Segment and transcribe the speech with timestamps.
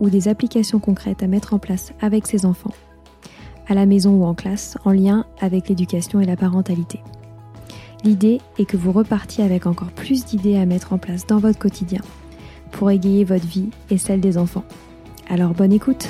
[0.00, 2.74] ou des applications concrètes à mettre en place avec ses enfants,
[3.66, 7.00] à la maison ou en classe, en lien avec l'éducation et la parentalité.
[8.04, 11.58] L'idée est que vous repartiez avec encore plus d'idées à mettre en place dans votre
[11.58, 12.00] quotidien
[12.70, 14.64] pour égayer votre vie et celle des enfants.
[15.28, 16.08] Alors bonne écoute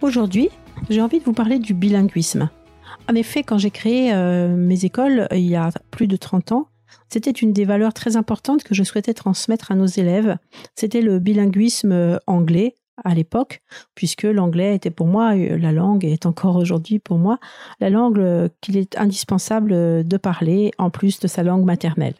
[0.00, 0.48] Aujourd'hui,
[0.88, 2.48] j'ai envie de vous parler du bilinguisme.
[3.10, 6.68] En effet, quand j'ai créé euh, mes écoles il y a plus de 30 ans,
[7.08, 10.36] c'était une des valeurs très importantes que je souhaitais transmettre à nos élèves.
[10.76, 13.62] C'était le bilinguisme euh, anglais à l'époque,
[13.96, 17.40] puisque l'anglais était pour moi euh, la langue et est encore aujourd'hui pour moi
[17.80, 22.14] la langue qu'il est indispensable de parler en plus de sa langue maternelle.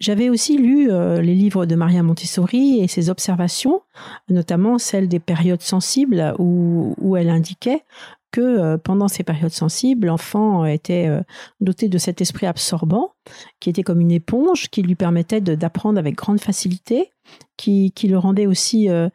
[0.00, 3.80] J'avais aussi lu les livres de Maria Montessori et ses observations,
[4.28, 7.84] notamment celle des périodes sensibles où elle indiquait
[8.34, 11.22] que euh, pendant ces périodes sensibles, l'enfant était euh,
[11.60, 13.12] doté de cet esprit absorbant,
[13.60, 17.12] qui était comme une éponge, qui lui permettait d'apprendre avec grande facilité,
[17.56, 19.08] qui, le rendait aussi euh,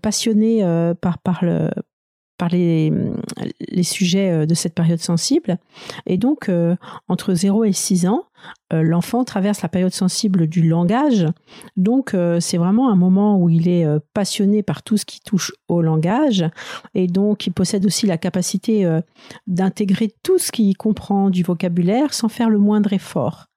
[0.00, 0.64] passionné
[1.02, 1.68] par, par, le,
[2.42, 2.92] par les,
[3.70, 5.58] les, sujets euh, de cette période sensible.
[6.06, 6.74] Et donc, euh,
[7.06, 8.24] entre 0 et 6 ans,
[8.72, 11.24] euh, l'enfant traverse la période sensible du langage.
[11.76, 15.82] Donc, c'est vraiment un moment où il est passionné par tout ce qui touche au
[15.82, 16.44] langage.
[16.94, 19.00] Et donc, il possède aussi la capacité
[19.46, 23.51] d'intégrer tout ce qu'il comprend du vocabulaire sans faire le moindre effort.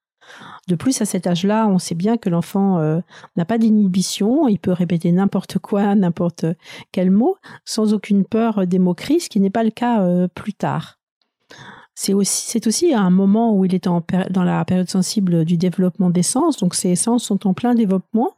[0.68, 3.00] De plus, à cet âge-là, on sait bien que l'enfant euh,
[3.36, 6.46] n'a pas d'inhibition, il peut répéter n'importe quoi, n'importe
[6.92, 10.54] quel mot, sans aucune peur des moqueries, ce qui n'est pas le cas euh, plus
[10.54, 10.98] tard.
[11.98, 16.58] C'est aussi, un moment où il est dans la période sensible du développement des sens,
[16.58, 18.32] donc ses sens sont en plein développement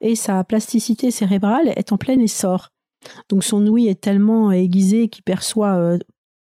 [0.00, 2.70] et sa plasticité cérébrale est en plein essor.
[3.28, 5.98] Donc son ouïe est tellement aiguisé qu'il perçoit euh,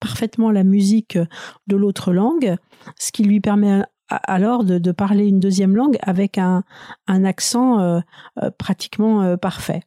[0.01, 1.19] parfaitement la musique
[1.67, 2.57] de l'autre langue,
[2.99, 3.83] ce qui lui permet
[4.25, 6.65] alors de, parler une deuxième langue avec un,
[7.07, 8.01] accent euh,
[8.43, 9.83] euh, pratiquement euh, parfait.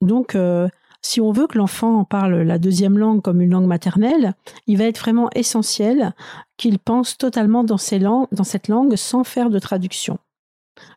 [0.00, 0.36] Donc,
[1.02, 4.34] si on veut que l'enfant parle la deuxième langue comme une langue maternelle,
[4.68, 6.14] il va être vraiment essentiel
[6.56, 7.98] qu'il pense totalement dans, cette
[8.68, 10.18] langue sans faire de traduction.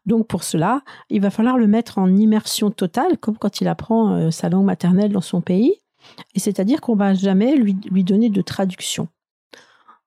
[0.05, 4.29] Donc pour cela, il va falloir le mettre en immersion totale, comme quand il apprend
[4.29, 5.73] sa langue maternelle dans son pays,
[6.35, 9.07] et c'est-à-dire qu'on va jamais lui donner de traduction.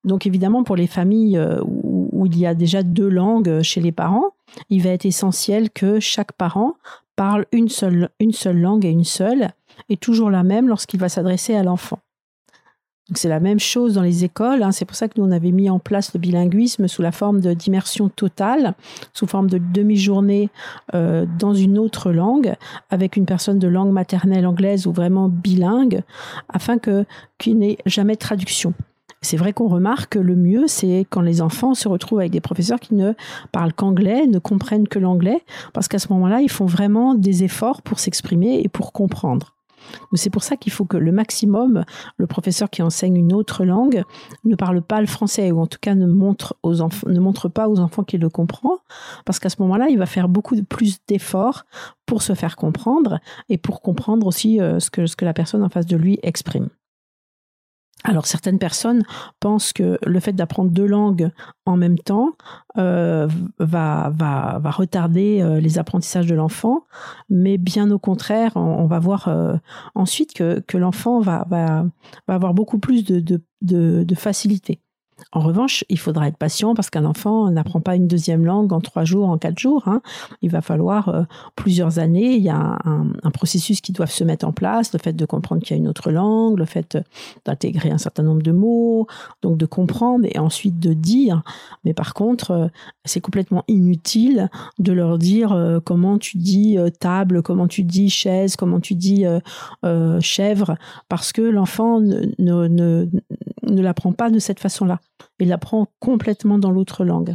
[0.04, 3.92] Donc évidemment, pour les familles euh, où, il y a déjà deux langues chez les
[3.92, 4.30] parents,
[4.70, 6.74] il va être essentiel que chaque parent
[7.16, 8.08] parle une seule,
[8.46, 9.50] langue et une seule,
[9.88, 11.98] et toujours la même lorsqu'il va s'adresser à l'enfant.
[13.14, 14.62] C'est la même chose dans les écoles.
[14.62, 14.72] Hein.
[14.72, 17.40] C'est pour ça que nous, on avait mis en place le bilinguisme sous la forme
[17.40, 18.74] d'immersion totale,
[19.12, 20.48] sous forme de demi-journée
[20.94, 22.54] euh, dans une autre langue,
[22.88, 26.02] avec une personne de langue maternelle anglaise ou vraiment bilingue,
[26.48, 27.04] afin que
[27.36, 28.72] qu'il n'ait jamais de traduction.
[29.24, 32.40] C'est vrai qu'on remarque que le mieux, c'est quand les enfants se retrouvent avec des
[32.40, 33.14] professeurs qui ne
[33.52, 35.42] parlent qu'anglais, ne comprennent que l'anglais,
[35.72, 39.54] parce qu'à ce moment-là, ils font vraiment des efforts pour s'exprimer et pour comprendre.
[40.14, 41.84] C'est pour ça qu'il faut que le maximum,
[42.16, 44.02] le professeur qui enseigne une autre langue
[44.44, 46.54] ne parle pas le français ou en tout cas ne montre,
[47.48, 48.78] pas aux enfants qu'il le comprend,
[49.24, 51.64] parce qu'à ce moment-là, il va faire beaucoup plus d'efforts
[52.06, 55.86] pour se faire comprendre et pour comprendre aussi euh, ce que la personne en face
[55.86, 56.68] de lui exprime.
[58.06, 59.02] Alors certaines personnes
[59.40, 61.30] pensent que le fait d'apprendre deux langues
[61.64, 62.32] en même temps
[62.76, 63.26] euh,
[63.58, 64.12] va,
[64.62, 66.84] retarder euh, les apprentissages de l'enfant,
[67.30, 69.56] mais bien au contraire, on, va voir euh,
[69.94, 71.46] ensuite que, l'enfant va,
[72.28, 74.83] avoir beaucoup plus de, de, de, de facilité.
[75.32, 78.80] En revanche, il faudra être patient parce qu'un enfant n'apprend pas une deuxième langue en
[78.80, 79.86] trois jours, en quatre jours.
[79.86, 80.00] Hein.
[80.42, 81.22] Il va falloir euh,
[81.56, 82.34] plusieurs années.
[82.34, 85.60] Il y a un, processus qui doit se mettre en place, le fait de comprendre
[85.62, 86.96] qu'il y a une autre langue, le fait
[87.44, 89.08] d'intégrer un certain nombre de mots,
[89.42, 91.42] donc de comprendre et ensuite de dire.
[91.84, 92.68] Mais par contre, euh,
[93.04, 98.54] c'est complètement inutile de leur dire euh, comment tu dis table, comment tu dis chaise,
[98.56, 99.24] comment tu dis
[100.20, 100.76] chèvre,
[101.08, 103.08] parce que l'enfant ne, ne,
[103.62, 105.00] ne l'apprend pas de cette façon-là.
[105.38, 107.34] Il l'apprend complètement dans l'autre langue.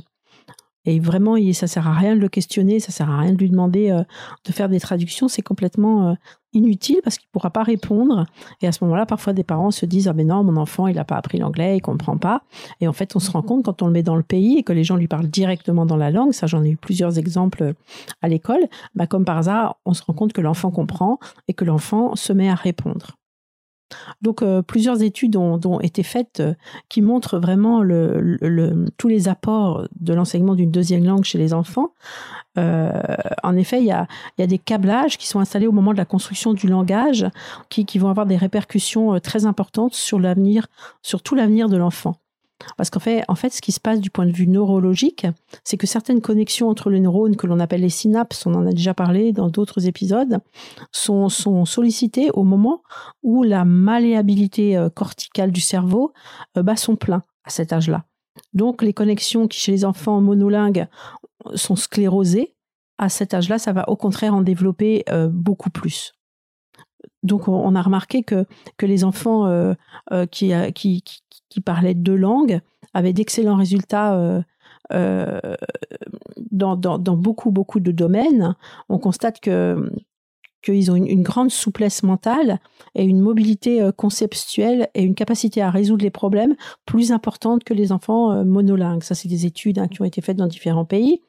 [0.86, 3.50] Et vraiment, ça sert à rien de le questionner, ça sert à rien de lui
[3.50, 4.02] demander euh,
[4.46, 6.14] de faire des traductions, c'est complètement euh,
[6.54, 8.26] inutile parce qu'il ne pourra pas répondre.
[8.62, 10.96] Et à ce moment-là, parfois des parents se disent ah ben non, mon enfant il
[10.96, 12.42] n'a pas appris l'anglais, il comprend pas.
[12.80, 14.64] Et en fait, on se rend compte quand on le met dans le pays et
[14.64, 17.74] que les gens lui parlent directement dans la langue, ça j'en ai eu plusieurs exemples
[18.22, 18.66] à l'école,
[18.96, 21.20] bah, comme par hasard, on se rend compte que l'enfant comprend
[21.50, 23.19] et que l'enfant se met à répondre.
[24.22, 26.54] Donc euh, plusieurs études ont, été faites euh,
[26.90, 27.82] qui montrent vraiment
[28.98, 31.94] tous les apports de l'enseignement d'une deuxième langue chez les enfants.
[32.58, 32.92] Euh,
[33.44, 34.08] en effet, il y a,
[34.38, 37.28] des câblages qui sont installés au moment de la construction du langage
[37.70, 40.68] qui, qui vont avoir des répercussions très importantes sur l'avenir,
[41.02, 42.16] sur tout l'avenir de l'enfant.
[42.78, 45.28] Parce qu'en fait, en fait, ce qui se passe du point de vue neurologique,
[45.64, 48.72] c'est que certaines connexions entre les neurones que l'on appelle les synapses, on en a
[48.72, 50.40] déjà parlé dans d'autres épisodes,
[50.92, 51.30] sont,
[51.66, 52.82] sollicitées au moment
[53.24, 56.14] où la malléabilité euh, corticale du cerveau
[56.58, 58.06] euh, bat son plein à cet âge-là.
[58.54, 60.88] Donc, les connexions qui, chez les enfants monolingues,
[61.56, 62.56] sont sclérosées,
[62.98, 66.14] à cet âge-là, ça va au contraire en développer euh, beaucoup plus.
[67.24, 68.46] Donc, on a remarqué que,
[68.82, 69.74] les enfants
[70.32, 70.54] qui,
[71.50, 72.62] qui parlaient deux langues
[72.94, 74.42] avaient d'excellents résultats euh,
[74.92, 75.56] euh,
[76.52, 78.56] dans, beaucoup, beaucoup de domaines.
[78.90, 79.92] On constate que
[80.62, 82.60] qu'ils ont une, grande souplesse mentale
[82.94, 86.56] et une mobilité euh, conceptuelle et une capacité à résoudre les problèmes
[86.86, 89.04] plus importante que les enfants monolingues.
[89.04, 91.22] Ça, c'est des études hein, qui ont été faites dans différents pays.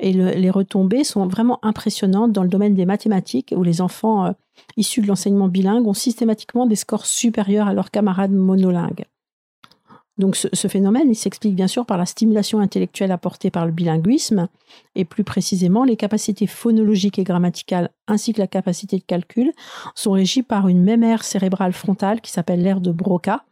[0.00, 4.34] Et les retombées sont vraiment impressionnantes dans le domaine des mathématiques, où les enfants
[4.76, 9.06] issus de l'enseignement bilingue ont systématiquement des scores supérieurs à leurs camarades monolingues.
[10.32, 14.48] Ce, phénomène, s'explique bien sûr par la stimulation intellectuelle apportée par le bilinguisme,
[14.94, 19.52] et plus précisément les capacités phonologiques et grammaticales ainsi que la capacité de calcul
[19.94, 23.44] sont régies par une même aire cérébrale frontale qui s'appelle l'aire de Broca,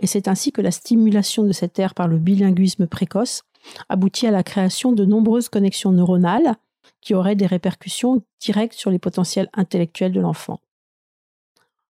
[0.00, 3.42] et c'est ainsi que la stimulation de cette aire par le bilinguisme précoce
[3.88, 6.54] aboutit à la création de nombreuses connexions neuronales
[7.00, 10.60] qui auraient des répercussions directes sur les potentiels intellectuels de l'enfant.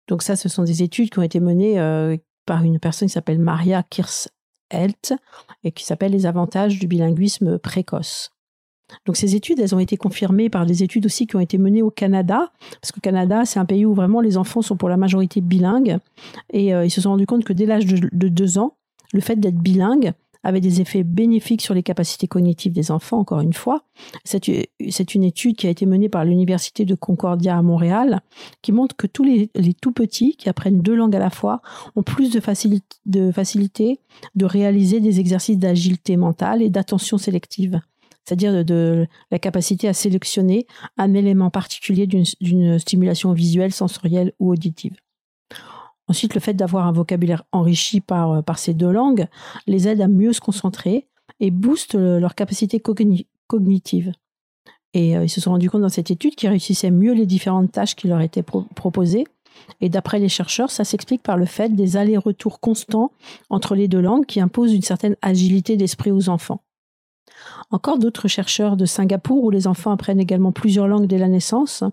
[0.09, 2.17] Donc ça, ce sont des études qui ont été menées, euh,
[2.47, 5.15] par une personne qui s'appelle Maria Kirshelt
[5.65, 8.31] et qui s'appelle Les avantages du bilinguisme précoce.
[9.05, 11.83] Donc ces études, elles ont été confirmées par des études aussi qui ont été menées
[11.83, 14.89] au Canada, parce que le Canada, c'est un pays où vraiment les enfants sont pour
[14.89, 15.99] la majorité bilingues,
[16.53, 18.77] et euh, ils se sont rendus compte que dès l'âge de, de, deux ans,
[19.13, 20.13] le fait d'être bilingue
[20.47, 23.83] avait des effets bénéfiques sur les capacités cognitives des enfants, encore une fois.
[24.25, 28.21] C'est une étude qui a été menée par l'Université de Concordia à Montréal,
[28.63, 29.51] qui montre que tous les,
[29.81, 31.63] tout petits qui apprennent deux langues à la fois
[31.97, 32.41] ont plus de,
[33.07, 34.01] de facilité
[34.35, 37.81] de réaliser des exercices d'agilité mentale et d'attention sélective
[38.27, 44.97] c'est-à-dire de, la capacité à sélectionner un élément particulier d'une stimulation visuelle, sensorielle ou auditive.
[46.09, 49.27] Ensuite, le fait d'avoir un vocabulaire enrichi par, euh, par ces deux langues
[49.67, 51.07] les aide à mieux se concentrer
[51.41, 52.81] et booste leur capacité
[53.47, 54.13] cognitive.
[54.95, 57.71] Et euh, ils se sont rendus compte dans cette étude qu'ils réussissaient mieux les différentes
[57.71, 59.25] tâches qui leur étaient proposées
[59.81, 63.13] Et d'après les chercheurs, ça s'explique par le fait des allers-retours constants
[63.51, 66.63] entre les deux langues qui imposent une certaine agilité d'esprit aux enfants.
[67.71, 71.85] Encore d'autres chercheurs de Singapour, où les enfants apprennent également plusieurs langues dès la naissance,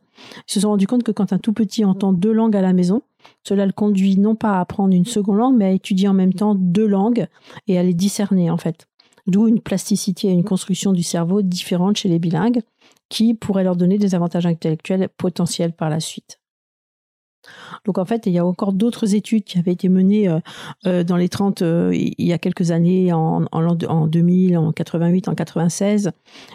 [0.47, 3.01] se sont rendus compte que quand un tout petit entend deux langues à la maison,
[3.43, 6.33] cela le conduit non pas à apprendre une seconde langue, mais à étudier en même
[6.33, 7.27] temps deux langues
[7.67, 8.87] et à les discerner en fait.
[9.25, 12.61] D'où une plasticité et une construction du cerveau différente chez les bilingues,
[13.09, 16.42] qui pourraient leur donner des avantages intellectuels potentiels par la suite.
[17.85, 20.39] Donc en fait, il y a encore d'autres études qui avaient été menées euh,
[20.85, 25.27] euh, dans les 30, euh, il y a quelques années, en, en, 2000, en 88,
[25.27, 26.11] en 96,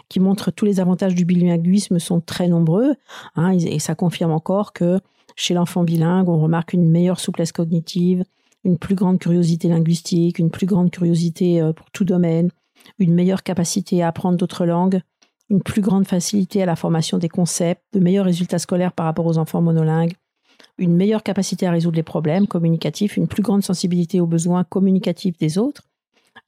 [0.09, 2.95] qui montrent tous les avantages du bilinguisme sont très nombreux.
[3.35, 4.99] Hein, et, ça confirme encore que
[5.35, 8.23] chez l'enfant bilingue, on remarque une meilleure souplesse cognitive,
[8.65, 12.49] une plus grande curiosité linguistique, une plus grande curiosité pour tout domaine,
[12.97, 15.01] une meilleure capacité à apprendre d'autres langues,
[15.49, 19.25] une plus grande facilité à la formation des concepts, de meilleurs résultats scolaires par rapport
[19.25, 20.13] aux enfants monolingues,
[20.79, 25.37] une meilleure capacité à résoudre les problèmes communicatifs, une plus grande sensibilité aux besoins communicatifs
[25.37, 25.83] des autres,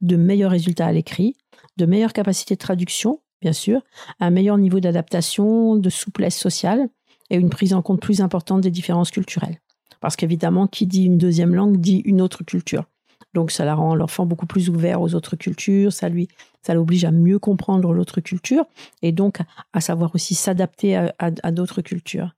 [0.02, 1.36] de meilleurs résultats à l'écrit,
[1.78, 3.82] de meilleures capacités de traduction, bien sûr,
[4.20, 6.90] un meilleur niveau d'adaptation, de souplesse sociale
[7.30, 9.60] et une prise en compte plus importante des différences culturelles.
[10.00, 12.86] Parce qu'évidemment, qui dit une deuxième langue dit une autre culture.
[13.34, 16.28] Donc ça la rend l'enfant beaucoup plus ouvert aux autres cultures, ça lui
[16.64, 18.66] ça l'oblige à mieux comprendre l'autre culture
[19.02, 19.40] et donc
[19.74, 22.36] à savoir aussi s'adapter à d'autres cultures.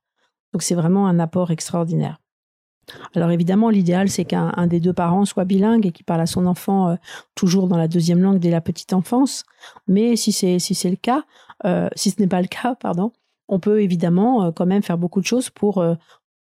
[0.54, 2.20] Donc c'est vraiment un apport extraordinaire.
[3.14, 6.46] Alors évidemment, l'idéal, c'est qu'un des deux parents soit bilingue et qu'il parle à son
[6.46, 6.96] enfant euh,
[7.34, 9.42] toujours dans la deuxième langue dès la petite enfance.
[9.88, 11.24] Mais si c'est si le cas,
[11.64, 13.12] euh, si ce n'est pas le cas, pardon,
[13.48, 15.84] on peut évidemment euh, quand même faire beaucoup de choses pour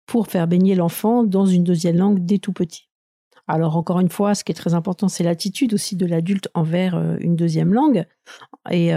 [0.05, 2.89] pour faire baigner l'enfant dans une deuxième langue dès tout petit.
[3.47, 6.95] Alors encore une fois, ce qui est très important, c'est l'attitude aussi de l'adulte envers
[7.21, 8.05] une deuxième langue.
[8.69, 8.93] Et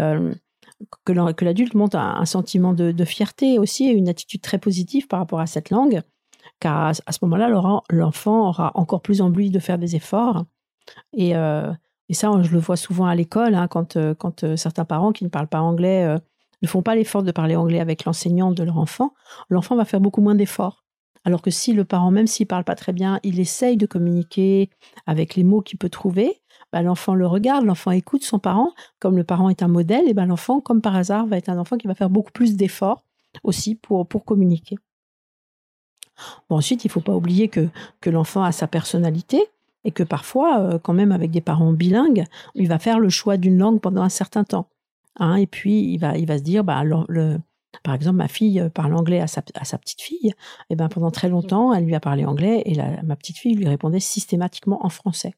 [1.04, 5.40] que l'adulte monte un, sentiment de, fierté aussi et une attitude très positive par rapport
[5.40, 6.02] à cette langue,
[6.60, 7.48] car à, ce moment-là,
[7.90, 10.44] l'enfant aura encore plus envie de faire des efforts.
[11.12, 11.72] Et, euh,
[12.10, 15.28] ça, je le vois souvent à l'école, hein, quand, euh, euh, certains parents qui ne
[15.28, 16.16] parlent pas anglais
[16.62, 19.14] ne font pas l'effort de parler anglais avec l'enseignant de leur enfant,
[19.48, 20.84] l'enfant va faire beaucoup moins d'efforts.
[21.24, 24.70] Alors que si le parent, même s'il parle pas très bien, il essaye de communiquer
[25.06, 26.40] avec les mots qu'il peut trouver,
[26.72, 28.72] bah, l'enfant le regarde, l'enfant écoute son parent.
[28.98, 31.58] Comme le parent est un modèle, et ben l'enfant, comme par hasard, va être un
[31.58, 33.04] enfant qui va faire beaucoup plus d'efforts
[33.44, 34.76] aussi pour, communiquer.
[36.48, 37.68] Ensuite, il ne faut pas oublier que,
[38.06, 39.40] l'enfant a sa personnalité
[39.84, 43.36] et que parfois, euh, quand même avec des parents bilingues, il va faire le choix
[43.36, 44.68] d'une langue pendant un certain temps.
[45.16, 46.82] Hein, et puis, il va, se dire, bah,
[47.82, 50.32] par exemple, ma fille euh, parle anglais à sa, petite fille.
[50.70, 53.68] Et ben pendant très longtemps, elle lui a parlé anglais et ma petite fille lui
[53.68, 55.34] répondait systématiquement en français.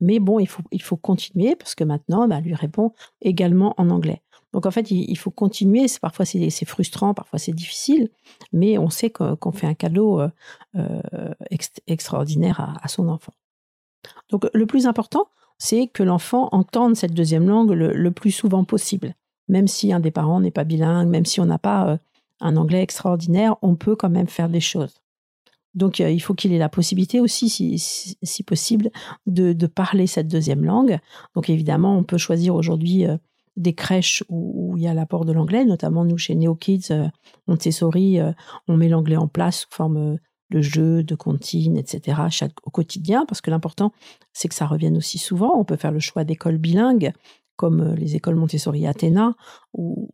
[0.00, 0.46] Mais bon, il
[0.82, 4.22] faut, continuer parce que maintenant, bah, lui répond également en anglais.
[4.52, 5.86] Donc en fait, il, faut continuer.
[6.00, 8.08] Parfois, c'est frustrant, parfois c'est difficile,
[8.52, 10.28] mais on sait qu'on fait un cadeau euh,
[10.74, 11.34] euh,
[11.86, 13.32] extraordinaire à, son enfant.
[14.30, 15.28] Donc le plus important,
[15.58, 19.14] c'est que l'enfant entende cette deuxième langue le, plus souvent possible
[19.50, 21.96] même si un des parents n'est pas bilingue, même si on n'a pas euh,
[22.40, 24.94] un anglais extraordinaire, on peut quand même faire des choses.
[25.74, 28.90] Donc euh, il faut qu'il ait la possibilité aussi, si, possible,
[29.26, 30.98] de, parler cette deuxième langue.
[31.34, 33.16] Donc évidemment, on peut choisir aujourd'hui euh,
[33.56, 36.88] des crèches où, il y a l'apport de l'anglais, notamment nous chez NeoKids,
[37.46, 38.18] Montessori,
[38.68, 40.18] on met l'anglais en place sous forme
[40.50, 42.22] de jeux, de comptines, etc.
[42.64, 43.92] Au quotidien, parce que l'important,
[44.32, 45.58] c'est que ça revienne aussi souvent.
[45.58, 47.12] On peut faire le choix d'écoles bilingues
[47.60, 49.34] comme euh, les écoles Montessori Athéna,
[49.74, 50.08] où,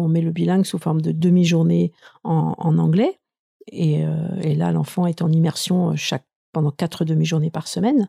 [0.00, 1.92] on met le bilingue sous forme de demi-journée
[2.24, 3.18] en, anglais.
[3.74, 8.08] Euh, et, là, l'enfant est en immersion euh, chaque, pendant quatre demi-journées par semaine.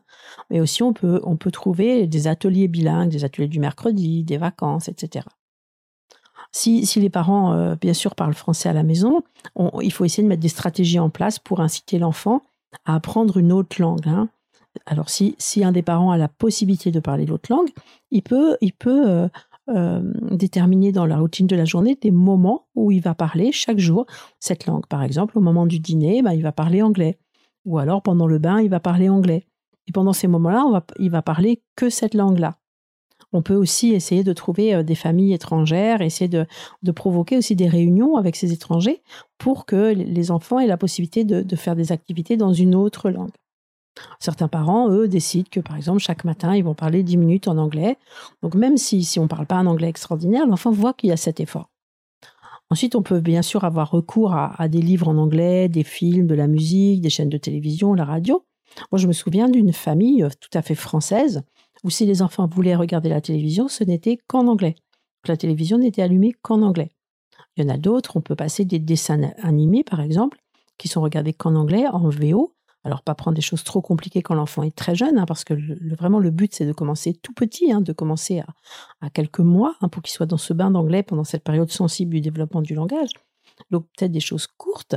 [0.50, 4.38] Mais aussi, on peut, on peut trouver des ateliers bilingues, des ateliers du mercredi, des
[4.38, 5.26] vacances, etc.
[6.50, 9.22] Si, les parents, bien sûr, parlent français à la maison,
[9.82, 12.40] il faut essayer de mettre des stratégies en place pour inciter l'enfant
[12.86, 14.08] à apprendre une autre langue.
[14.08, 14.30] Hein
[14.86, 17.70] alors si, si un des parents a la possibilité de parler l'autre langue,
[18.10, 19.28] il peut, il peut euh,
[19.68, 23.78] euh, déterminer dans la routine de la journée des moments où il va parler chaque
[23.78, 24.06] jour
[24.40, 24.86] cette langue.
[24.86, 27.18] Par exemple, au moment du dîner, ben, il va parler anglais.
[27.64, 29.46] Ou alors pendant le bain, il va parler anglais.
[29.86, 32.56] Et pendant ces moments-là, il va parler que cette langue-là.
[33.32, 36.46] On peut aussi essayer de trouver euh, des familles étrangères, essayer de,
[36.92, 39.02] provoquer aussi des réunions avec ces étrangers
[39.36, 43.30] pour que les enfants aient la possibilité de faire des activités dans une autre langue.
[44.20, 47.58] Certains parents, eux, décident que, par exemple, chaque matin, ils vont parler 10 minutes en
[47.58, 47.96] anglais.
[48.42, 51.12] Donc, même si, si on ne parle pas un anglais extraordinaire, l'enfant voit qu'il y
[51.12, 51.70] a cet effort.
[52.70, 56.34] Ensuite, on peut bien sûr avoir recours à, des livres en anglais, des films, de
[56.34, 58.44] la musique, des chaînes de télévision, la radio.
[58.92, 61.42] Moi, je me souviens d'une famille euh, tout à fait française
[61.84, 64.74] où si les enfants voulaient regarder la télévision, ce n'était qu'en anglais.
[65.26, 66.90] La télévision n'était allumée qu'en anglais.
[67.56, 70.38] Il y en a d'autres, on peut passer des dessins animés, par exemple,
[70.76, 72.54] qui sont regardés qu'en anglais, en VO.
[72.88, 75.52] Alors, pas prendre des choses trop compliquées quand l'enfant est très jeune, hein, parce que
[75.94, 78.42] vraiment le but, c'est de commencer tout petit, hein, de commencer
[79.02, 82.14] à, quelques mois, hein, pour qu'il soit dans ce bain d'anglais pendant cette période sensible
[82.14, 83.10] du développement du langage.
[83.70, 84.96] Donc, peut-être des choses courtes,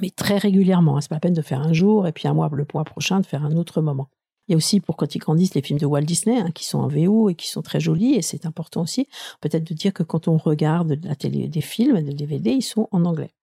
[0.00, 0.98] mais très régulièrement.
[1.02, 3.20] C'est pas la peine de faire un jour et puis un mois, le mois prochain,
[3.20, 4.08] de faire un autre moment.
[4.48, 6.78] Il y a aussi pour quand ils grandissent les films de Walt Disney qui sont
[6.78, 9.06] en VO et qui sont très jolis et c'est important aussi
[9.40, 12.88] peut-être de dire que quand on regarde la télé, des films, des DVD, ils sont
[12.90, 13.34] en anglais.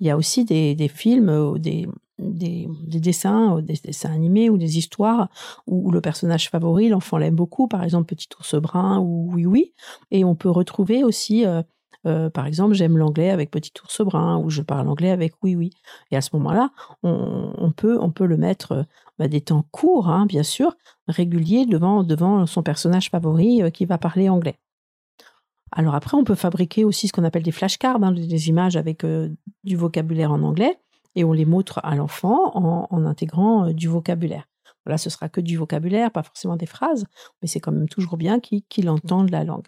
[0.00, 1.86] Il y a aussi des, des films, des,
[2.18, 5.28] des, des, dessins, des dessins animés ou des histoires
[5.66, 9.72] où, le personnage favori, l'enfant l'aime beaucoup, par exemple Petit ours brun ou Oui Oui,
[10.10, 11.62] et on peut retrouver aussi euh,
[12.06, 15.56] euh, par exemple, j'aime l'anglais avec Petit ours brun ou je parle anglais avec oui
[15.56, 15.70] oui.
[16.10, 16.70] Et à ce moment-là,
[17.02, 18.82] on, peut on peut le mettre euh,
[19.18, 20.76] bah, des temps courts, hein, bien sûr,
[21.08, 24.58] réguliers devant devant son personnage favori euh, qui va parler anglais.
[25.72, 29.04] Alors après, on peut fabriquer aussi ce qu'on appelle des flashcards, hein, des images avec
[29.64, 30.78] du vocabulaire en anglais,
[31.14, 34.46] et on les montre à l'enfant en, intégrant du vocabulaire.
[34.86, 37.04] Là, ce sera que du vocabulaire, pas forcément des phrases,
[37.42, 39.66] mais c'est quand même toujours bien qu'il entende la langue.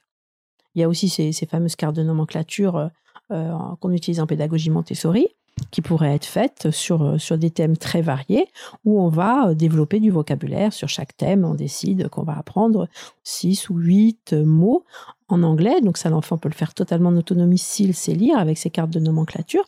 [0.75, 2.89] Il y a aussi ces, fameuses cartes de nomenclature euh,
[3.33, 5.29] euh, qu'on utilise en pédagogie Montessori
[5.71, 8.47] qui pourraient être faites sur, euh, sur des thèmes très variés
[8.85, 11.45] où on va développer du vocabulaire sur chaque thème.
[11.45, 12.89] On décide qu'on va apprendre
[13.25, 14.85] 6 ou 8 mots
[15.29, 15.81] en anglais.
[15.83, 18.91] Donc ça, l'enfant peut le faire totalement en autonomie s'il sait lire avec ses cartes
[18.91, 19.65] de nomenclature.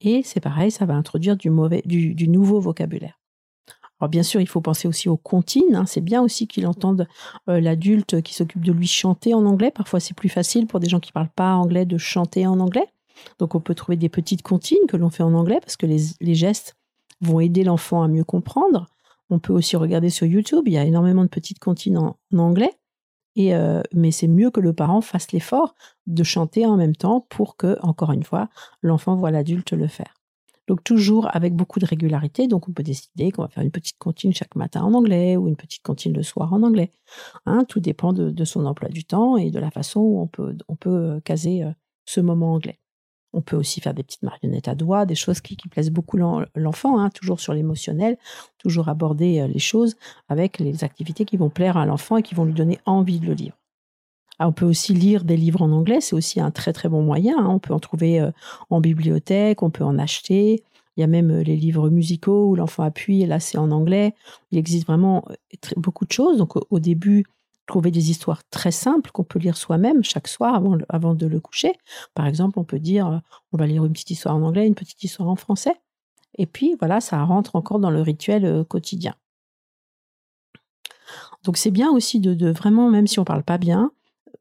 [0.00, 1.48] Et c'est pareil, ça va introduire du,
[2.28, 3.20] nouveau vocabulaire.
[4.00, 5.76] Alors bien sûr, il faut penser aussi aux comptines.
[5.76, 5.86] Hein.
[5.86, 7.06] C'est bien aussi qu'il entende
[7.48, 9.70] euh, l'adulte qui s'occupe de lui chanter en anglais.
[9.70, 12.60] Parfois, c'est plus facile pour des gens qui ne parlent pas anglais de chanter en
[12.60, 12.88] anglais.
[13.38, 16.34] Donc, on peut trouver des petites comptines que l'on fait en anglais parce que les,
[16.34, 16.76] gestes
[17.20, 18.86] vont aider l'enfant à mieux comprendre.
[19.30, 20.64] On peut aussi regarder sur YouTube.
[20.66, 22.72] Il y a énormément de petites comptines en, anglais.
[23.38, 25.74] Euh, mais c'est mieux que le parent fasse l'effort
[26.06, 28.48] de chanter en même temps pour que, encore une fois,
[28.82, 30.14] l'enfant voit l'adulte le faire.
[30.66, 32.48] Donc toujours avec beaucoup de régularité.
[32.48, 35.48] Donc on peut décider qu'on va faire une petite cantine chaque matin en anglais ou
[35.48, 36.92] une petite cantine le soir en anglais.
[37.46, 40.56] Hein, tout dépend de, son emploi du temps et de la façon où on peut,
[40.68, 41.70] on peut euh, caser euh,
[42.06, 42.78] ce moment anglais.
[43.34, 46.98] On peut aussi faire des petites marionnettes à doigts, des choses qui, plaisent beaucoup l'enfant,
[47.00, 48.16] hein, toujours sur l'émotionnel,
[48.58, 49.96] toujours aborder euh, les choses
[50.28, 53.26] avec les activités qui vont plaire à l'enfant et qui vont lui donner envie de
[53.26, 53.52] le lire.
[54.38, 57.02] Ah, on peut aussi lire des livres en anglais, c'est aussi un très très bon
[57.02, 57.36] moyen.
[57.38, 57.48] Hein.
[57.48, 58.30] On peut en trouver euh,
[58.70, 60.62] en bibliothèque, on peut en acheter.
[60.96, 63.72] Il y a même euh, les livres musicaux où l'enfant appuie et là c'est en
[63.72, 64.14] anglais.
[64.52, 65.24] Il existe vraiment
[65.76, 66.38] beaucoup de choses.
[66.38, 67.24] Donc au début,
[67.66, 71.72] trouver des histoires très simples qu'on peut lire soi-même chaque soir avant, de le coucher.
[72.14, 73.20] Par exemple, on peut dire
[73.52, 75.74] on va lire une petite histoire en anglais, une petite histoire en français.
[76.36, 79.14] Et puis voilà, ça rentre encore dans le rituel quotidien.
[81.44, 83.92] Donc c'est bien aussi de, vraiment, même si on parle pas bien,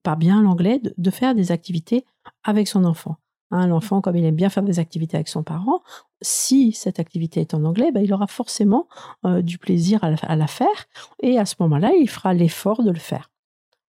[0.02, 2.06] par bien l'anglais, de, faire des activités
[2.44, 3.18] avec son enfant.
[3.52, 5.84] Hein, l'enfant, comme il aime bien faire des activités avec son parent,
[6.24, 8.88] si cette activité est en anglais, ben, il aura forcément
[9.26, 10.88] euh, du plaisir à la, faire
[11.22, 13.30] et à ce moment-là, il fera l'effort de le faire.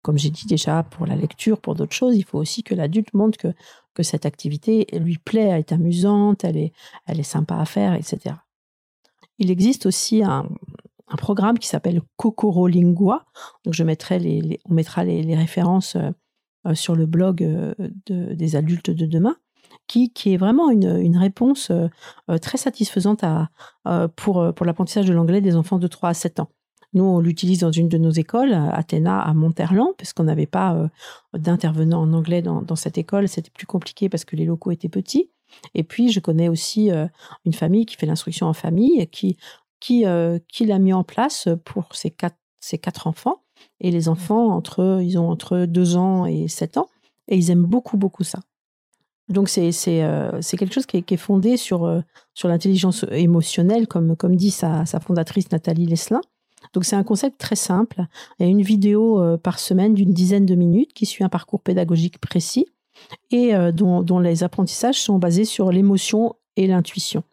[0.01, 3.13] Comme j'ai dit déjà pour la lecture, pour d'autres choses, il faut aussi que l'adulte
[3.13, 3.53] montre que,
[4.03, 8.33] cette activité lui plaît, elle est amusante, elle est, sympa à faire, etc.
[9.37, 10.49] Il existe aussi un,
[11.19, 13.25] programme qui s'appelle Kokoro Lingua.
[13.63, 15.97] Donc je mettrai on mettra les, références
[16.65, 17.75] euh, sur le blog euh,
[18.07, 19.35] des adultes de demain,
[19.91, 21.71] qui, qui est vraiment une, réponse
[22.41, 23.49] très satisfaisante à,
[24.15, 26.49] pour, pour l'apprentissage de l'anglais des enfants de 3 à 7 ans.
[26.93, 30.89] Nous, on l'utilise dans une de nos écoles, Athéna à Monterland, parce qu'on n'avait pas
[31.33, 33.27] d'intervenants en anglais dans, dans cette école.
[33.27, 35.29] C'était plus compliqué parce que les locaux étaient petits.
[35.73, 36.89] Et puis, je connais aussi
[37.45, 39.37] une famille qui fait l'instruction en famille, qui
[39.81, 43.43] qui, euh, qui l'a mis en place pour ses quatre, ses quatre enfants.
[43.81, 46.87] Et les enfants, entre, ils ont entre 2 ans et 7 ans.
[47.27, 48.39] Et ils aiment beaucoup, beaucoup ça.
[49.31, 52.01] Donc, c'est c'est euh, quelque chose qui est, fondé sur, euh,
[52.33, 56.21] sur l'intelligence émotionnelle, comme, comme dit sa, sa fondatrice Nathalie Leslin.
[56.73, 58.05] Donc, c'est un concept très simple.
[58.39, 61.59] Il y a une vidéo par semaine d'une dizaine de minutes qui suit un parcours
[61.59, 62.67] pédagogique précis
[63.31, 67.23] et dont, les apprentissages sont basés sur l'émotion et l'intuition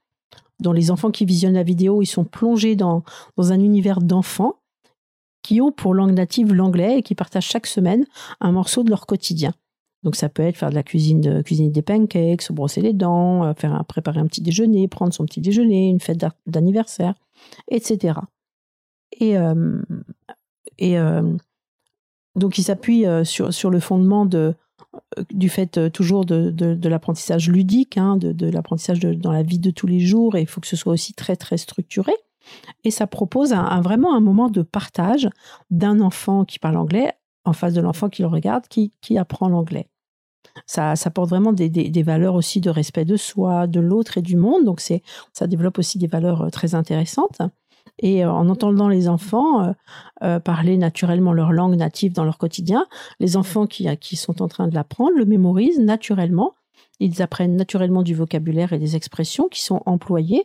[0.61, 3.05] dont les enfants qui visionnent la vidéo, ils sont plongés dans,
[3.37, 4.57] dans un univers d'enfants
[5.43, 8.05] qui ont pour langue native l'anglais et qui partagent chaque semaine
[8.41, 9.55] un morceau de leur quotidien.
[10.05, 12.93] Donc ça peut être faire de la cuisine, de, cuisiner des pancakes, se brosser les
[12.93, 17.15] dents, euh, faire préparer un petit déjeuner, prendre son petit déjeuner, une fête d'anniversaire,
[17.69, 18.21] etc.
[19.21, 19.83] Et, euh,
[20.83, 21.37] euh,
[22.37, 24.55] donc il s'appuie sur, sur le fondement de,
[25.31, 29.89] du fait toujours de, de, l'apprentissage ludique, hein, de, l'apprentissage dans la vie de tous
[29.89, 32.13] les jours, et il faut que ce soit aussi très très structuré.
[32.85, 35.29] Et ça propose un, vraiment un moment de partage
[35.71, 37.13] d'un enfant qui parle anglais
[37.49, 39.89] en face de l'enfant qui le regarde, qui, apprend l'anglais.
[40.67, 44.37] Ça, ça porte vraiment des, valeurs aussi de respect de soi, de l'autre et du
[44.37, 44.65] monde.
[44.65, 47.41] Donc ça développe aussi des valeurs euh, très intéressantes.
[48.01, 49.75] Et euh, en entendant les enfants
[50.45, 52.87] parler naturellement leur langue native dans leur quotidien,
[53.19, 56.55] les enfants qui, qui sont en train de l'apprendre le mémorisent naturellement.
[57.01, 60.45] Ils apprennent naturellement du vocabulaire et des expressions qui sont employées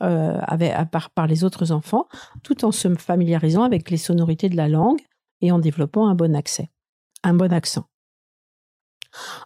[0.00, 0.74] avec,
[1.14, 2.08] par les autres enfants,
[2.42, 5.00] tout en se familiarisant avec les sonorités de la langue
[5.40, 6.70] et en développant un bon accès,
[7.22, 7.86] un bon accent.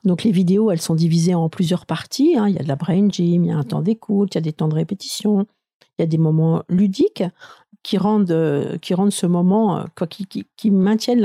[0.04, 2.36] Donc les vidéos, elles sont divisées en plusieurs parties.
[2.36, 2.48] Hein.
[2.48, 4.38] Il y a de la brain gym, il y a un temps d'écoute, il y
[4.38, 5.46] a des temps de répétition,
[5.98, 7.24] il y a des moments ludiques
[7.82, 10.06] qui rendent, euh, qui rendent ce moment, euh,
[10.56, 11.20] qui, maintiennent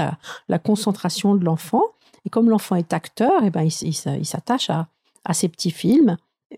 [0.47, 1.84] la, concentration de l'enfant.
[2.26, 3.93] Et comme l'enfant est acteur, et eh ben, il,
[4.26, 4.88] s'attache à,
[5.26, 6.17] à, ces petits films.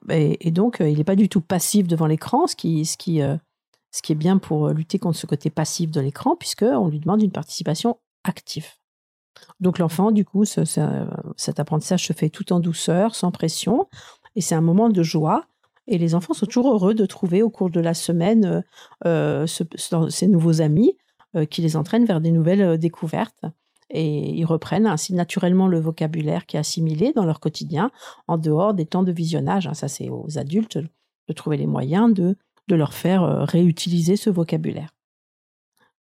[0.09, 3.21] Et, donc, euh, il n'est pas du tout passif devant l'écran, ce, qui,
[3.95, 7.21] ce qui est bien pour lutter contre ce côté passif de l'écran, puisqu'on lui demande
[7.21, 8.67] une participation active.
[9.61, 13.87] Donc l'enfant, du coup, cet apprentissage se fait tout en douceur, sans pression,
[14.35, 15.45] et c'est un moment de joie.
[15.87, 18.63] Et les enfants sont toujours heureux de trouver au cours de la semaine
[19.05, 20.97] euh, ces nouveaux amis
[21.35, 23.45] euh, qui les entraînent vers des nouvelles euh, découvertes.
[23.91, 27.91] Et ils reprennent ainsi naturellement le vocabulaire qui est assimilé dans leur quotidien
[28.27, 29.67] en dehors des temps de visionnage.
[29.67, 29.75] Hein.
[29.75, 30.79] Ça, c'est aux adultes
[31.27, 32.35] de trouver les moyens de,
[32.67, 34.89] de leur faire réutiliser ce vocabulaire.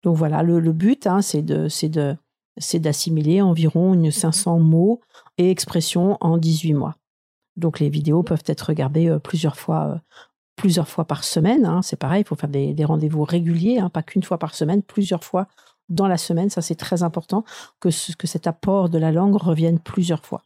[0.03, 2.17] Donc voilà, le, but, hein, c'est de, de,
[2.59, 5.01] c'est d'assimiler environ une 500 mots
[5.39, 6.97] et expressions en 18 mois.
[7.57, 9.99] Donc les vidéos peuvent être regardées euh, plusieurs fois, euh,
[10.57, 11.65] plusieurs fois par semaine.
[11.65, 11.83] Hein.
[11.83, 15.25] C'est pareil, il faut faire des, rendez-vous réguliers, hein, pas qu'une fois par semaine, plusieurs
[15.25, 15.47] fois
[15.89, 16.51] dans la semaine.
[16.51, 17.45] Ça, c'est très important
[17.81, 20.43] que, que cet apport de la langue revienne plusieurs fois.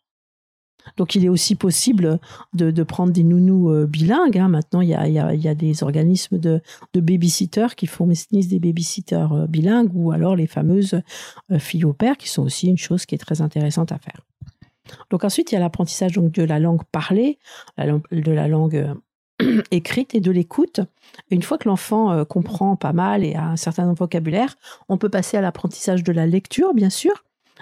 [0.97, 2.19] Donc il est aussi possible
[2.55, 4.39] de, prendre des nounous euh, bilingues.
[4.39, 4.49] Hein.
[4.49, 6.61] Maintenant, il y a, des organismes de,
[6.95, 11.01] de babysitters qui fournissent des babysitters euh, bilingues ou alors les fameuses
[11.51, 14.21] euh, filles au père qui sont aussi une chose qui est très intéressante à faire.
[15.11, 17.39] Donc ensuite, il y a l'apprentissage de la langue parlée,
[17.77, 18.95] de la langue
[19.71, 20.81] écrite et de l'écoute.
[21.31, 24.57] Une fois que l'enfant comprend pas mal et a un certain vocabulaire,
[24.89, 27.13] on peut passer à l'apprentissage de la lecture, bien sûr.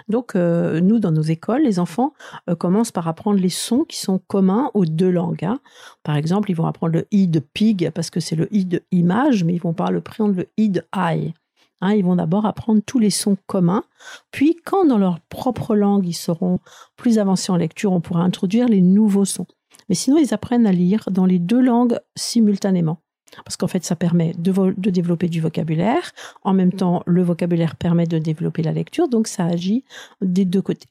[0.07, 2.13] Donc, euh, nous, dans nos écoles, les enfants
[2.49, 5.45] euh, commencent par apprendre les sons qui sont communs aux deux langues.
[5.45, 5.59] Hein.
[6.03, 8.81] Par exemple, ils vont apprendre le i de pig parce que c'est le i de
[8.91, 11.33] image, mais ils vont pas le prendre le i de eye.
[11.81, 11.93] Hein.
[11.93, 13.83] ils vont d'abord apprendre tous les sons communs,
[14.31, 16.59] puis quand dans leur propre langue ils seront
[16.95, 19.45] plus avancés en lecture, on pourra introduire les nouveaux sons.
[19.89, 22.99] Mais sinon, ils apprennent à lire dans les deux langues simultanément.
[23.43, 26.11] Parce qu'en fait, ça permet de, développer du vocabulaire.
[26.43, 29.07] En même temps, le vocabulaire permet de développer la lecture.
[29.07, 29.83] Donc, ça agit
[30.21, 30.87] des deux côtés.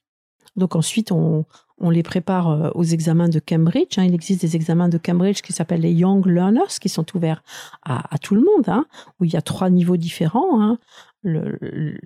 [0.56, 1.44] Donc ensuite, on,
[1.90, 3.98] les prépare euh, aux examens de Cambridge.
[3.98, 4.04] Hein.
[4.04, 7.42] Il existe des examens de Cambridge qui s'appellent les Young Learners, qui sont ouverts
[7.82, 8.86] à, tout le monde, hein,
[9.20, 10.62] où il y a trois niveaux différents.
[10.62, 10.78] Hein.
[11.24, 11.98] il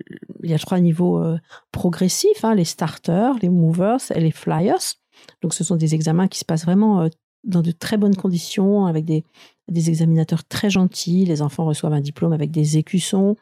[0.43, 1.39] y a trois niveaux euh,
[1.71, 4.95] progressifs, les starters, les movers et les flyers.
[5.41, 7.09] Donc ce sont des examens qui se passent vraiment euh,
[7.43, 9.23] dans de très bonnes conditions, avec des,
[9.73, 11.23] examinateurs très gentils.
[11.25, 13.37] Les enfants reçoivent un diplôme avec des écussons.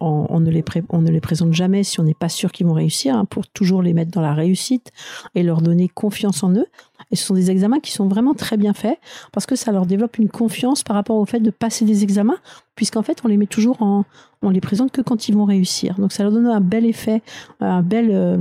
[0.00, 2.72] On, ne, les on ne les présente jamais si on n'est pas sûr qu'ils vont
[2.72, 4.92] réussir, hein, pour toujours les mettre dans la réussite
[5.34, 6.66] et leur donner confiance en eux.
[7.10, 8.98] Et ce sont des examens qui sont vraiment très bien faits
[9.32, 12.38] parce que ça leur développe une confiance par rapport au fait de passer des examens,
[12.76, 14.04] puisqu'en fait on les met toujours en,
[14.42, 15.96] on les présente que quand ils vont réussir.
[15.96, 17.22] Donc ça leur donne un bel effet,
[17.60, 18.38] un bel, euh,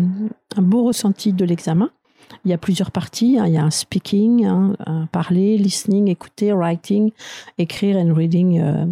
[0.56, 1.89] un beau ressenti de l'examen.
[2.46, 3.38] Il y a plusieurs parties.
[3.38, 3.48] Hein.
[3.48, 4.76] Il y a un speaking, hein,
[5.12, 7.12] parler, listening, écouter, writing,
[7.58, 8.86] écrire and reading, euh,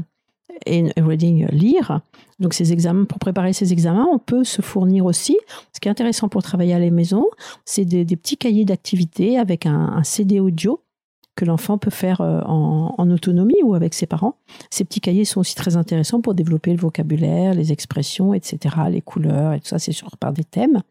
[0.97, 2.01] reading, euh, lire.
[2.39, 5.37] Donc ces examens, pour préparer ces examens, on peut se fournir aussi.
[5.73, 7.25] Ce qui est intéressant pour travailler à la maison,
[7.65, 10.81] c'est des, petits cahiers d'activité avec un, CD audio
[11.35, 14.35] que l'enfant peut faire euh, en, en, autonomie ou avec ses parents.
[14.69, 19.01] Ces petits cahiers sont aussi très intéressants pour développer le vocabulaire, les expressions, etc., les
[19.01, 19.79] couleurs et tout ça.
[19.79, 20.81] C'est sur par des thèmes.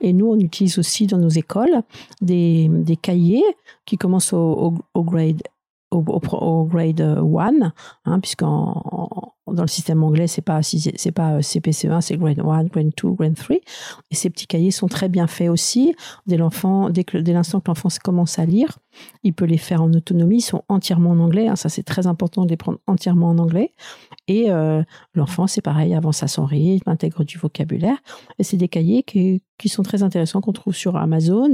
[0.00, 1.82] Et nous, on utilise aussi dans nos écoles
[2.20, 2.70] des,
[3.00, 3.44] cahiers
[3.84, 5.42] qui commencent au, au, grade
[5.92, 7.72] au, grade 1,
[8.04, 10.60] hein, puisqu'en dans le système anglais, c'est pas
[11.14, 13.56] pas CPC1, c'est grade 1, grade 2, grade 3.
[14.10, 15.94] Et ces petits cahiers sont très bien faits aussi.
[16.26, 18.78] Dès dès l'instant que l'enfant commence à lire,
[19.22, 20.38] il peut les faire en autonomie.
[20.38, 21.48] Ils sont entièrement en anglais.
[21.48, 23.72] Hein, ça, c'est très important de les prendre entièrement en anglais.
[24.28, 24.82] Et euh,
[25.14, 27.96] l'enfant, c'est pareil, avance à son rythme, intègre du vocabulaire.
[28.38, 31.52] Et c'est des cahiers qui, sont très intéressants qu'on trouve sur Amazon.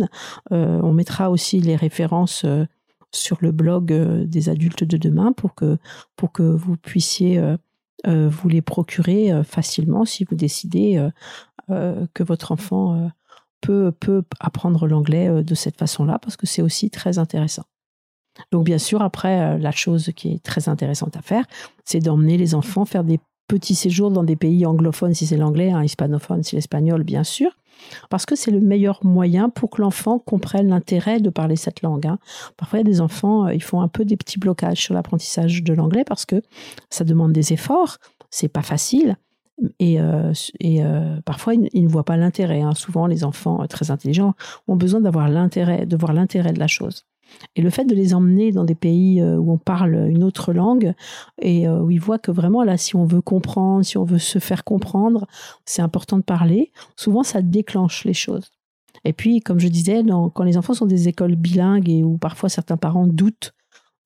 [0.53, 2.43] Euh, on mettra aussi les références.
[2.45, 2.65] Euh,
[3.13, 7.57] sur le blog euh, des adultes de demain pour que vous puissiez euh,
[8.07, 11.05] euh, vous les procurer facilement si vous décidez
[11.69, 13.11] que votre enfant
[13.61, 17.65] peut, peut apprendre l'anglais de cette façon-là, parce que c'est aussi très intéressant.
[18.53, 21.45] Donc bien sûr, après, la chose qui est très intéressante à faire,
[21.85, 25.73] c'est d'emmener les enfants faire des petit séjour dans des pays anglophones si c'est l'anglais,
[25.73, 27.51] un hispanophone si l'espagnol, bien sûr,
[28.11, 32.07] parce que c'est le meilleur moyen pour que l'enfant comprenne l'intérêt de parler cette langue.
[32.07, 32.19] Hein.
[32.57, 34.95] Parfois, il y a des enfants, euh, ils font un peu des petits blocages sur
[34.95, 36.43] l'apprentissage de l'anglais parce que
[36.91, 37.99] ça demande des efforts,
[38.31, 39.17] c'est pas facile.
[39.81, 40.33] Et, euh,
[40.65, 42.61] euh, parfois, ils, ne voient pas l'intérêt.
[42.61, 42.75] Hein.
[42.75, 44.35] Souvent, les enfants très intelligents
[44.69, 47.07] ont besoin d'avoir l'intérêt, de voir l'intérêt de la chose.
[47.57, 50.53] Et le fait de les emmener dans des pays euh, où on parle une autre
[50.53, 50.95] langue
[51.41, 54.19] et euh, où ils voient que vraiment là, si on veut comprendre, si on veut
[54.19, 55.27] se faire comprendre,
[55.65, 56.73] c'est important de parler.
[56.97, 58.53] Souvent, ça déclenche les choses.
[59.05, 60.03] Et puis, comme je disais,
[60.35, 63.55] quand les enfants sont des écoles bilingues et où parfois certains parents doutent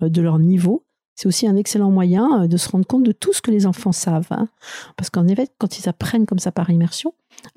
[0.02, 3.32] euh, de leur niveau, c'est aussi un excellent moyen de se rendre compte de tout
[3.32, 4.28] ce que les enfants savent.
[4.30, 4.48] Hein.
[4.96, 7.14] Parce qu'en effet, quand ils apprennent comme ça par immersion,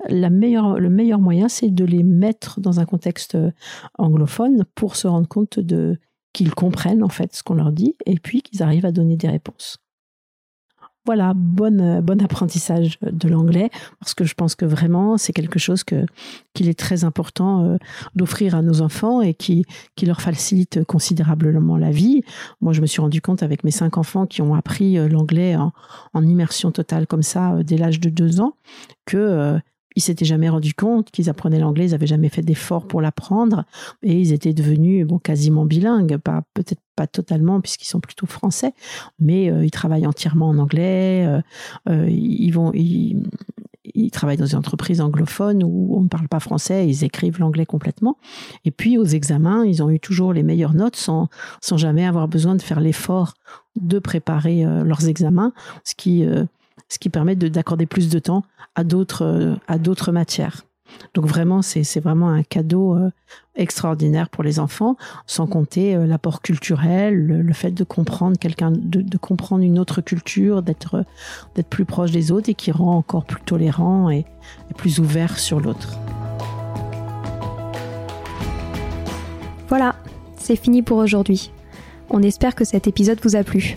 [0.08, 3.50] le meilleur moyen, c'est de les mettre dans un contexte euh,
[3.98, 5.98] anglophone pour se rendre compte de
[6.32, 9.28] qu'ils comprennent en fait ce qu'on leur dit et puis qu'ils arrivent à donner des
[9.28, 9.78] réponses.
[11.06, 15.58] Voilà, bon, euh, bon apprentissage de l'anglais, parce que je pense que vraiment, c'est quelque
[15.58, 16.04] chose que,
[16.52, 17.76] qu'il est très important euh,
[18.16, 19.64] d'offrir à nos enfants et qui,
[19.94, 22.22] qui leur facilite considérablement la vie.
[22.60, 25.72] Moi, je me suis rendu compte avec mes cinq enfants qui ont appris l'anglais en,
[26.12, 28.54] en immersion totale comme ça dès l'âge de deux ans,
[29.04, 29.58] que
[29.96, 33.64] ils s'étaient jamais rendu compte qu'ils apprenaient l'anglais, ils n'avaient jamais fait d'efforts pour l'apprendre
[34.02, 38.72] et ils étaient devenus bon quasiment bilingues, pas peut-être pas totalement puisqu'ils sont plutôt français,
[39.18, 41.26] mais euh, ils travaillent entièrement en anglais.
[41.26, 41.40] Euh,
[41.88, 43.20] euh, ils vont ils,
[44.12, 48.16] travaillent dans une entreprise anglophone où on ne parle pas français, ils écrivent l'anglais complètement.
[48.64, 51.28] Et puis aux examens, ils ont eu toujours les meilleures notes sans,
[51.60, 53.34] sans jamais avoir besoin de faire l'effort
[53.76, 55.52] de préparer leurs examens,
[55.84, 56.24] ce qui
[56.88, 58.44] ce qui permet d'accorder plus de temps
[58.74, 60.66] à d'autres euh, matières.
[61.14, 63.10] Donc vraiment, c'est vraiment un cadeau euh,
[63.54, 64.96] extraordinaire pour les enfants,
[65.26, 70.62] sans compter euh, l'apport culturel, le, fait de comprendre quelqu'un, de, comprendre une autre culture,
[70.62, 71.04] d'être
[71.54, 74.24] d'être plus proche des autres et qui rend encore plus tolérant et
[74.76, 75.98] plus ouvert sur l'autre.
[79.68, 79.96] Voilà,
[80.36, 81.50] c'est fini pour aujourd'hui.
[82.10, 83.76] On espère que cet épisode vous a plu.